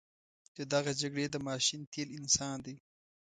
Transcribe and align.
د 0.55 0.57
دغه 0.73 0.91
جګړې 1.01 1.25
د 1.29 1.35
ماشین 1.47 1.81
تیل 1.91 2.09
انسان 2.19 2.57
دی. 2.65 2.75